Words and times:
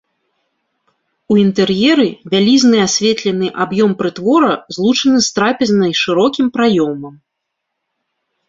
У 1.33 1.35
інтэр'еры 1.45 2.05
вялізны 2.31 2.79
асветлены 2.87 3.47
аб'ём 3.65 3.91
прытвора 3.99 4.49
злучаны 4.79 5.19
з 5.27 5.39
трапезнай 5.39 5.91
шырокім 6.01 6.47
праёмам. 6.57 7.15